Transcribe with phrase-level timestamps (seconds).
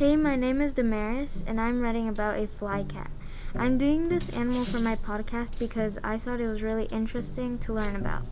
[0.00, 3.08] Hey, my name is Damaris, and I'm writing about a flycat.
[3.54, 7.74] I'm doing this animal for my podcast because I thought it was really interesting to
[7.74, 8.22] learn about.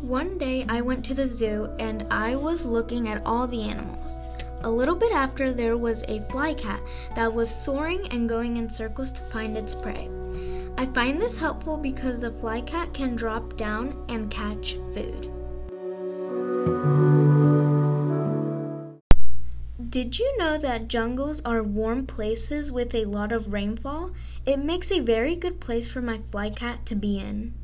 [0.00, 4.24] One day I went to the zoo and I was looking at all the animals.
[4.62, 6.80] A little bit after, there was a flycat
[7.14, 10.08] that was soaring and going in circles to find its prey.
[10.82, 15.30] I find this helpful because the flycat can drop down and catch food.
[19.90, 24.10] Did you know that jungles are warm places with a lot of rainfall?
[24.44, 27.54] It makes a very good place for my flycat to be in.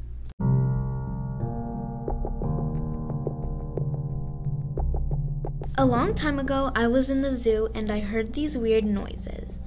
[5.77, 9.61] A long time ago, I was in the zoo and I heard these weird noises.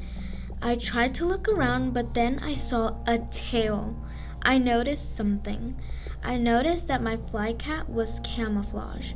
[0.63, 3.95] I tried to look around, but then I saw a tail.
[4.43, 5.76] I noticed something.
[6.23, 9.13] I noticed that my fly cat was camouflage.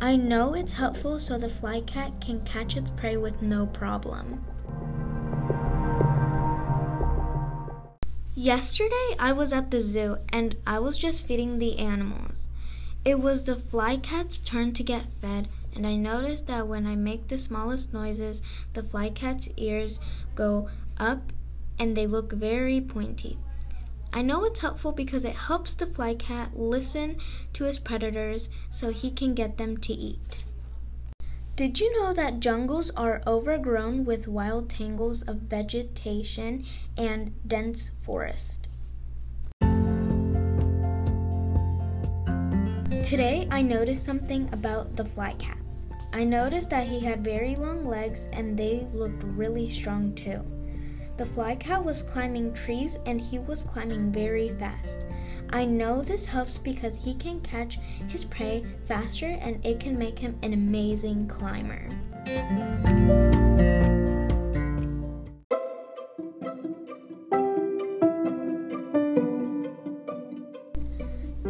[0.00, 4.44] I know it's helpful so the fly cat can catch its prey with no problem.
[8.34, 12.48] Yesterday, I was at the zoo and I was just feeding the animals.
[13.04, 16.94] It was the fly cat's turn to get fed and I noticed that when I
[16.94, 20.00] make the smallest noises, the flycat's ears
[20.34, 21.32] go up
[21.78, 23.38] and they look very pointy.
[24.12, 27.16] I know it's helpful because it helps the flycat listen
[27.54, 30.44] to his predators so he can get them to eat.
[31.56, 36.64] Did you know that jungles are overgrown with wild tangles of vegetation
[36.96, 38.68] and dense forest?
[43.02, 45.63] Today I noticed something about the flycat.
[46.14, 50.44] I noticed that he had very long legs and they looked really strong too.
[51.16, 55.00] The flycat was climbing trees and he was climbing very fast.
[55.50, 60.20] I know this helps because he can catch his prey faster and it can make
[60.20, 61.88] him an amazing climber.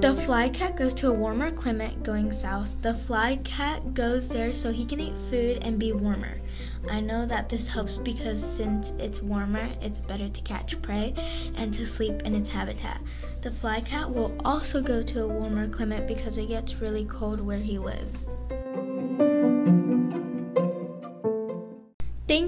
[0.04, 2.82] The fly cat goes to a warmer climate going south.
[2.82, 6.42] The fly cat goes there so he can eat food and be warmer.
[6.90, 11.14] I know that this helps because since it's warmer, it's better to catch prey
[11.54, 13.00] and to sleep in its habitat.
[13.40, 17.40] The fly cat will also go to a warmer climate because it gets really cold
[17.40, 18.28] where he lives.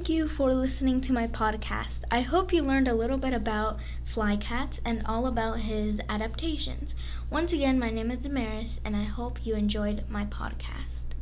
[0.07, 2.05] Thank you for listening to my podcast.
[2.13, 6.95] I hope you learned a little bit about flycats and all about his adaptations.
[7.29, 11.16] Once again, my name is Damaris, and I hope you enjoyed my podcast.